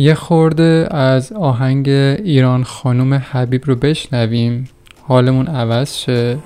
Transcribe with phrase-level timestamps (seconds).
[0.00, 4.68] یه خورده از آهنگ ایران خانوم حبیب رو بشنویم.
[5.08, 6.38] حالمون عوض شه.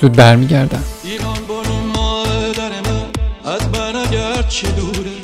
[0.00, 0.82] زود برمیگردم.
[1.04, 3.06] ایران بانو مادر من
[3.52, 5.16] از من اگر چی دوره.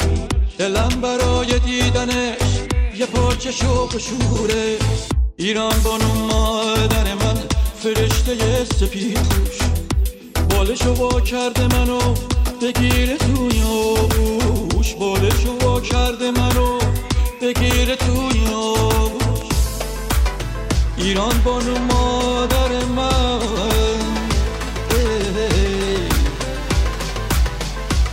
[0.59, 2.59] دلم برای دیدنش
[2.99, 4.77] یه پارچه شوق شوره.
[5.37, 7.37] ایران بانو مادر من
[7.79, 9.59] فرشته سپید خوش
[10.51, 12.01] بالشو وا کرده منو
[12.63, 14.95] بگیر توی آغوش.
[14.95, 16.84] بالشو وا کرده منو
[17.45, 19.57] بگیر توی آغوش
[20.97, 23.41] ایران بانو مادر من.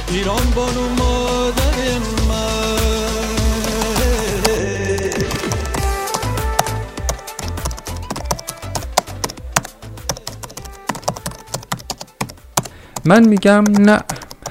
[0.07, 1.99] ایران بانو مادر
[2.29, 2.71] من.
[13.05, 13.99] من میگم نه.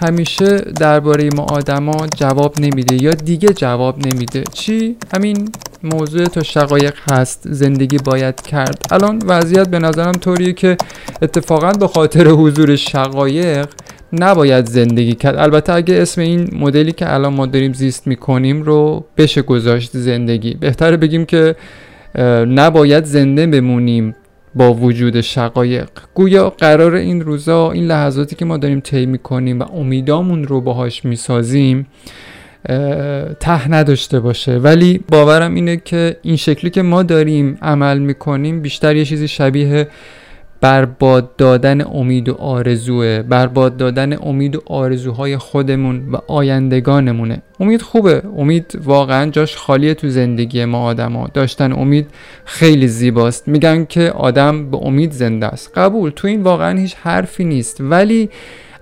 [0.03, 4.45] همیشه درباره ما آدما جواب نمیده یا دیگه جواب نمیده.
[4.53, 5.49] چی؟ همین
[5.83, 8.85] موضوع تا شقایق هست زندگی باید کرد.
[8.91, 10.77] الان وضعیت به نظرم طوریه که
[11.23, 13.69] اتفاقا به خاطر حضور شقایق
[14.13, 15.37] نباید زندگی کرد.
[15.37, 20.55] البته اگه اسم این مدلی که الان ما داریم زیست می‌کنیم رو بشه گذاشت زندگی.
[20.55, 21.57] بهتره بگیم که
[22.47, 24.15] نباید زنده بمونیم.
[24.55, 25.89] با وجود شقایق.
[26.15, 31.05] گویا قرار این روزا این لحظاتی که ما داریم طی می‌کنیم و امیدامون رو باهاش
[31.05, 31.87] می‌سازیم
[33.41, 34.59] ته نداشته باشه.
[34.59, 39.89] ولی باورم اینه که این شکلی که ما داریم عمل می‌کنیم بیشتر یه چیزی شبیه
[40.61, 47.43] برباد دادن امید و آرزوه برباد دادن امید و آرزوهای خودمون و آیندگانمونه.
[47.61, 48.23] امید خوبه.
[48.37, 51.29] امید واقعا جاش خالیه تو زندگی ما آدما.
[51.35, 52.07] داشتن امید
[52.45, 53.49] خیلی زیباست.
[53.49, 55.71] میگن که آدم به امید زنده است.
[55.75, 56.11] قبول.
[56.11, 57.77] تو این واقعا هیچ حرفی نیست.
[57.81, 58.31] ولی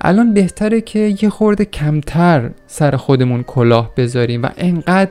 [0.01, 5.11] الان بهتره که یه خورده کمتر سر خودمون کلاه بذاریم و انقدر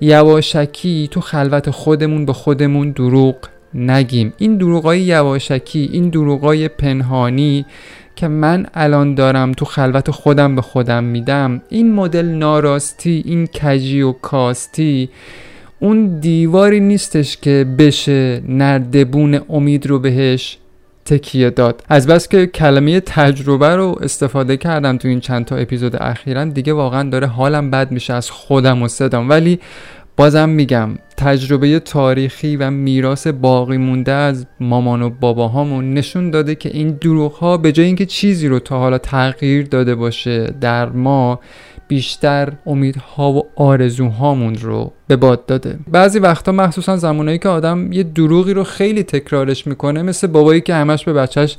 [0.00, 3.36] یواشکی تو خلوت خودمون به خودمون دروغ
[3.76, 4.32] نگیم.
[4.38, 7.66] این دروغای یواشکی این دروغای پنهانی
[8.16, 14.02] که من الان دارم تو خلوت خودم به خودم میدم این مدل ناراستی این کجی
[14.02, 15.08] و کاستی
[15.80, 20.58] اون دیواری نیستش که بشه نردبون امید رو بهش
[21.04, 21.82] تکیه داد.
[21.88, 26.72] از بس که کلمه تجربه رو استفاده کردم تو این چند تا اپیزود اخیرا دیگه
[26.72, 29.28] واقعا داره حالم بد میشه از خودم و صدام.
[29.28, 29.60] ولی
[30.16, 36.70] بازم میگم تجربه تاریخی و میراث باقی مونده از مامان و باباهامون نشون داده که
[36.72, 41.40] این دروغ ها به جای اینکه چیزی رو تا حالا تغییر داده باشه در ما
[41.88, 45.78] بیشتر امیدها و آرزوهامون رو به باد داده.
[45.88, 50.74] بعضی وقتا مخصوصا زمانایی که آدم یه دروغی رو خیلی تکرارش می‌کنه مثل بابایی که
[50.74, 51.56] همش به بچهش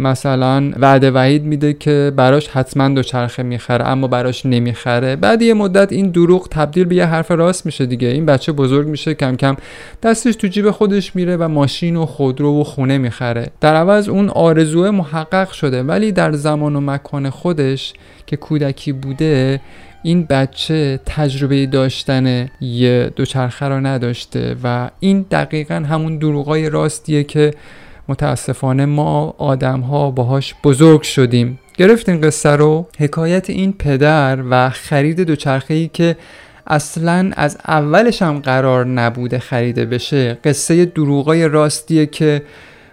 [0.00, 5.16] مثلا وعده وحید میده که براش حتما دوچرخه می‌خره اما براش نمی‌خره.
[5.16, 8.08] بعد یه مدت این دروغ تبدیل به یه حرف راست میشه دیگه.
[8.08, 9.56] این بچه بزرگ میشه کم کم
[10.02, 13.50] دستش تو جیب خودش میره و ماشین و خودرو و خونه می‌خره.
[13.60, 17.92] در عوض اون آرزوه محقق شده ولی در زمان و مکان خودش
[18.26, 19.60] که کودکی بوده
[20.02, 27.50] این بچه تجربه داشتن یه دوچرخه رو نداشته و این دقیقا همون دروغای راستیه که
[28.10, 31.58] متاسفانه ما آدم ها باهاش بزرگ شدیم.
[31.76, 36.16] گرفتین قصه رو؟ حکایت این پدر و خرید دوچرخه ای که
[36.66, 42.42] اصلا از اولش هم قرار نبوده خریده بشه قصه دروغای راستیه که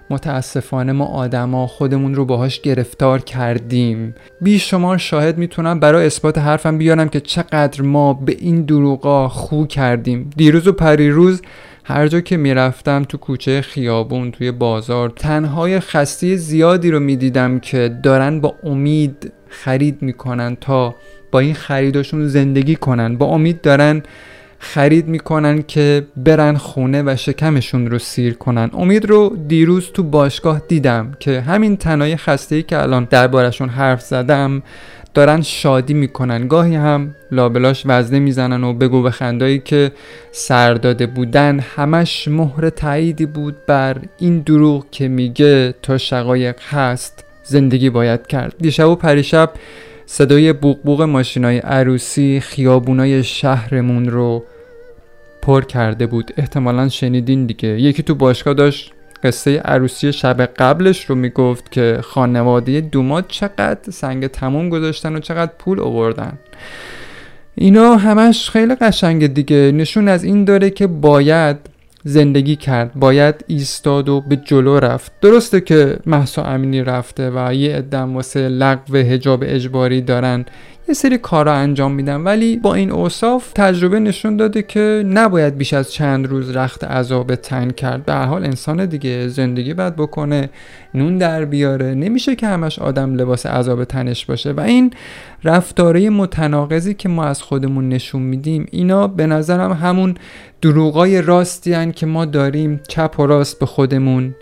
[0.10, 4.16] متاسفانه ما آدما خودمون رو باهاش گرفتار کردیم.
[4.60, 10.30] شما شاهد می‌تونم برای اثبات حرفم بیارم که چقدر ما به این دروغا خو کردیم.
[10.36, 11.42] دیروز و پریروز
[11.90, 18.00] هر جا که می‌رفتم تو کوچه خیابون توی بازار تنهای خسته زیادی رو می‌دیدم که
[18.04, 20.96] دارن با امید خرید می‌کنن تا
[21.32, 23.18] با این خریداشون زندگی کنن.
[23.18, 24.04] با امید دارن
[24.60, 28.70] خرید می‌کنن که برن خونه و شکمشون رو سیر کنن.
[28.74, 34.02] امید رو دیروز تو باشگاه دیدم که همین تنهای خسته ای که الان دربارشون حرف
[34.02, 34.64] زدم
[35.18, 36.48] دارن شادی می‌کنن.
[36.48, 39.92] گاهی هم لابلاش وزنه می‌زنن و بگو به خندایی که
[40.32, 41.60] سر داده بودن.
[41.60, 48.56] همش مهر تاییدی بود بر این دروغ که میگه تا شقایق هست زندگی باید کرد.
[48.60, 49.50] دیشب و پریشب
[50.06, 54.44] صدای بوق ماشینای عروسی خیابونای شهرمون رو
[55.42, 56.32] پر کرده بود.
[56.38, 57.70] احتمالا شنیدین دیگه.
[57.70, 64.28] یکی تو باشگاه داشت قصه عروسی شب قبلش رو می‌گفت که خانواده دومات چقدر سنگ
[64.28, 66.38] تموم گذاشتن و چقدر پول آوردن.
[67.56, 69.72] اینا همش خیلی قشنگ دیگه.
[69.72, 71.58] نشون از این داره که باید
[72.04, 75.12] زندگی کرد باید ایستاد و به جلو رفت.
[75.22, 80.46] درسته که محسا امینی رفته و یه ادم واسه لغو هجاب اجباری دارن.
[80.90, 85.74] یه سری کارا انجام میدم ولی با این اوصاف تجربه نشون داده که نباید بیش
[85.74, 88.06] از چند روز رخت عذاب تن کرد.
[88.06, 90.50] به حال انسان دیگه زندگی باید بکنه
[90.94, 91.94] نون در بیاره.
[91.94, 94.52] نمیشه که همش آدم لباس عذاب تنش باشه.
[94.52, 94.94] و این
[95.44, 100.16] رفتاره متناقضی که ما از خودمون نشون میدیم اینا به نظرم همون
[100.62, 104.36] دروغای راستی که ما داریم چپ و راست به خودمون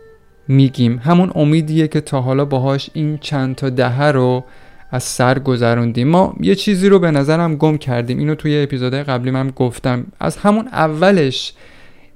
[0.47, 0.97] میگیم.
[1.03, 4.43] همون امیدیه که تا حالا باهاش این چند تا دهه رو
[4.91, 6.07] از سر گذروندیم.
[6.07, 8.19] ما یه چیزی رو به نظرم گم کردیم.
[8.19, 10.05] اینو توی اپیزودهای قبلی من گفتم.
[10.19, 11.53] از همون اولش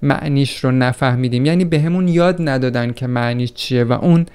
[0.01, 1.45] معنیش رو نفهمیدیم.
[1.45, 4.25] یعنی به همون یاد ندادن که معنیش چیه و اون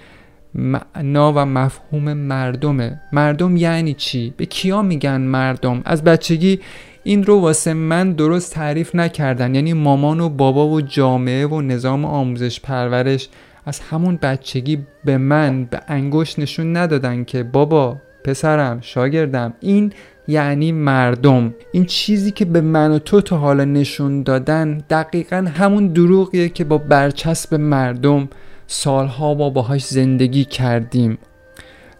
[0.54, 3.00] معنا و مفهوم مردمه.
[3.12, 6.60] مردم یعنی چی؟ به کیا میگن مردم؟ از بچگی
[7.04, 9.54] این رو واسه من درست تعریف نکردن.
[9.54, 13.28] یعنی مامان و بابا و جامعه و نظام آموزش پرورش
[13.66, 19.52] از همون بچگی به من به انگشت نشون ندادن که بابا پسرم شاگردم.
[19.60, 19.92] این
[20.28, 21.54] یعنی مردم.
[21.72, 26.64] این چیزی که به من و تو تا حالا نشون دادن دقیقا همون دروغیه که
[26.64, 28.28] با برچسب مردم
[28.66, 31.18] سالها ما باهاش زندگی کردیم.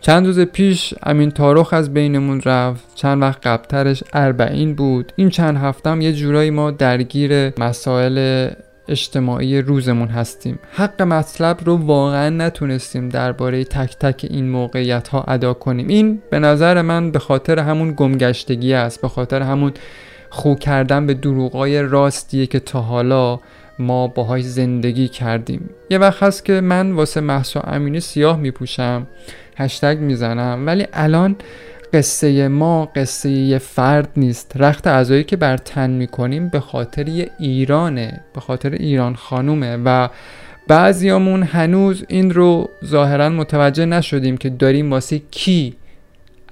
[0.01, 2.95] چند روز پیش امین تاروخ از بینمون رفت.
[2.95, 5.13] چند وقت قبلترش اربعین بود.
[5.17, 8.49] این چند هفتم یه جورایی ما درگیر مسائل
[8.89, 10.59] اجتماعی روزمون هستیم.
[10.73, 15.89] حق مطلب رو واقعا نتونستیم درباره تک تک این موقعیت ها ادا کنیم.
[15.89, 19.73] این به نظر من به خاطر همون گمگشتگی است به خاطر همون
[20.31, 23.41] خو کردن به دروغای راستیه که تا حالا
[23.79, 25.71] ما باهاش زندگی کردیم.
[25.91, 29.07] یه وقت هست که من واسه محسا امینی سیاه میپوشم
[29.57, 31.37] هشتگ می‌زنم ولی الان
[31.95, 34.53] قصه ما قصه فرد نیست.
[34.57, 40.09] رخت اعضایی که بر تن می‌کنیم به خاطر ایرانه به خاطر ایران خانومه و
[40.69, 45.75] بعضیامون هنوز این رو ظاهرا متوجه نشدیم که داریم واسه کی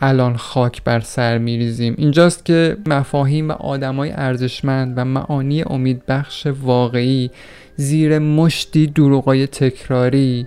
[0.01, 1.95] الان خاک بر سر میریزیم.
[1.99, 7.31] اینجاست که مفاهیم و آدمای ارزشمند و معانی امیدبخش واقعی
[7.77, 10.47] زیر مشتی دروغای تکراری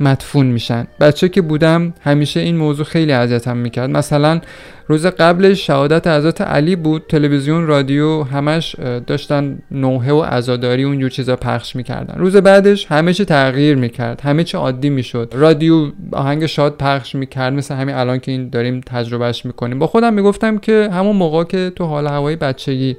[0.00, 0.86] مدفون میشن.
[1.00, 3.90] بچه که بودم همیشه این موضوع خیلی اذیتم می‌کرد.
[3.90, 4.40] مثلا
[4.86, 7.04] روز قبلش شهادت حضرت علی بود.
[7.08, 12.14] تلویزیون رادیو همش داشتن نوحه و عزاداری اونجور چیزا پخش می‌کردن.
[12.18, 14.20] روز بعدش همه چی تغییر می‌کرد.
[14.20, 15.32] همه چی عادی می‌شد.
[15.36, 17.52] رادیو آهنگ شاد پخش می‌کرد.
[17.52, 19.78] مثل همین الان که این داریم تجربهش می‌کنیم.
[19.78, 22.96] با خودم می‌گفتم که همون موقع که تو حال هوای بچگی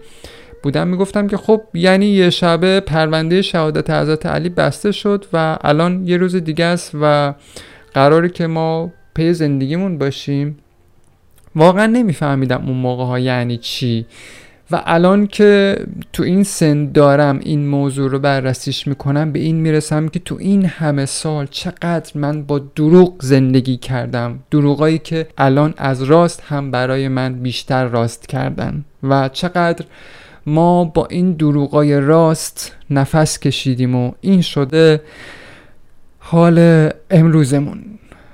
[0.63, 6.07] بودم می‌گفتم که خب یعنی یه شبه پرونده شهادت حضرت علی بسته شد و الان
[6.07, 7.33] یه روز دیگه است و
[7.93, 10.57] قراره که ما پی زندگیمون باشیم.
[11.55, 14.05] واقعا نمیفهمیدم اون موقع ها یعنی چی.
[14.71, 15.77] و الان که
[16.13, 20.65] تو این سن دارم این موضوع رو بررسیش می‌کنم به این می‌رسم که تو این
[20.65, 24.39] همه سال چقدر من با دروغ زندگی کردم.
[24.51, 29.85] دروغایی که الان از راست هم برای من بیشتر راست کردن و چقدر
[30.45, 35.01] ما با این دروغای راست نفس کشیدیم و این شده
[36.19, 37.83] حال امروزمون.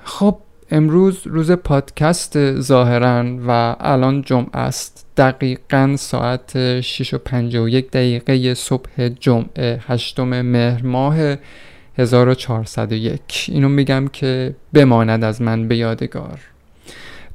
[0.04, 0.38] خب
[0.72, 5.06] امروز روز پادکست ظاهرا و الان جمعه است.
[5.18, 11.36] دقیقا ساعت 6 و 51 دقیقه صبح جمعه هشتم مهر ماه
[11.98, 16.40] 1401 اینو میگم که بماند از من به یادگار.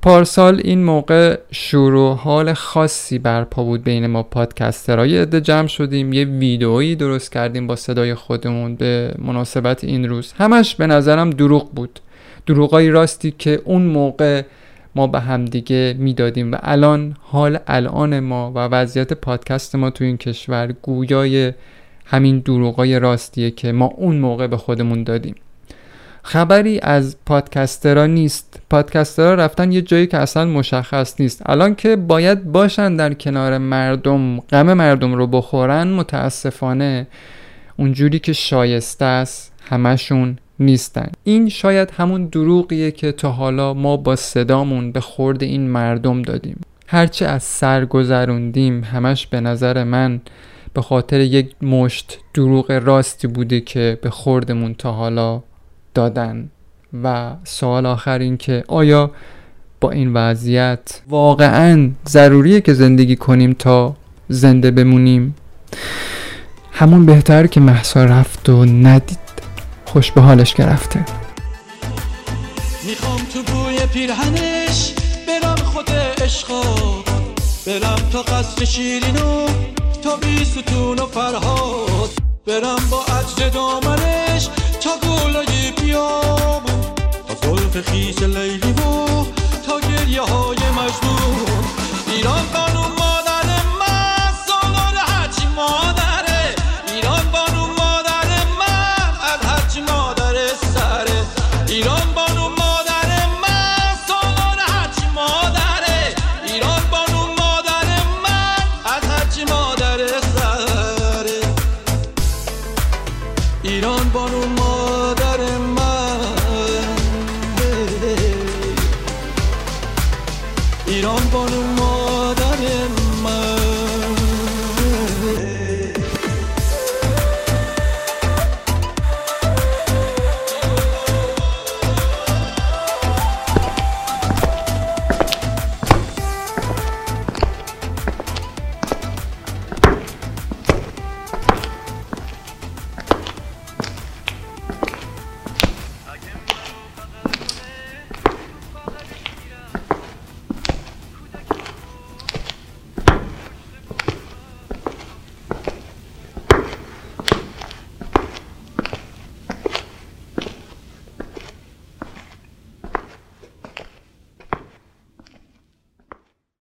[0.03, 6.13] پارسال این موقع شروع حال خاصی برپا بود بین ما پادکسترهای عده جمع شدیم.
[6.13, 10.33] یه ویدئویی درست کردیم با صدای خودمون به مناسبت این روز.
[10.33, 12.01] همش به نظرم دروغ بود.
[12.47, 14.43] دروغای راستی که اون موقع
[14.95, 20.17] ما به همدیگه می‌دادیم و الان حال الان ما و وضعیت پادکست ما تو این
[20.17, 21.53] کشور گویای
[22.05, 25.35] همین دروغای راستیه که ما اون موقع به خودمون دادیم.
[26.23, 28.61] خبری از پادکسترها نیست.
[28.71, 31.43] پادکسترها رفتن یه جایی که اصلا مشخص نیست.
[31.47, 37.07] الان که باید باشن در کنار مردم غم مردم رو بخورن متاسفانه
[37.77, 41.11] اونجوری که شایسته است همشون نیستن.
[41.25, 46.61] این شاید همون دروغیه که تا حالا ما با صدامون به خورد این مردم دادیم.
[46.87, 50.21] هرچه از سر گذروندیم همش به نظر من
[50.75, 55.43] به خاطر یک مشت دروغ راستی بوده که به خوردمون تا حالا
[55.95, 56.51] دادن
[57.03, 59.11] و سوال آخر این که آیا
[59.81, 63.97] با این وضعیت واقعا ضروریه که زندگی کنیم تا
[64.29, 65.35] زنده بمونیم؟
[66.73, 69.19] همون بهتر که محسا رفت و ندید
[69.85, 71.05] خوش به حالش گرفته
[72.87, 74.95] می‌خوام تو بوی پیرهنش
[75.29, 75.91] برم خود
[76.25, 76.63] عشقا
[77.67, 79.47] برم تا قصر شیرینو
[80.03, 82.11] تا بی ستون و فرهاد.
[82.47, 84.30] برم با عجل دامنش
[84.81, 86.81] تا گلای بیابون
[87.29, 89.07] تا صلف خیش لیلی و
[89.67, 91.65] تا گریه های مجنون.
[92.07, 92.90] ایران قانون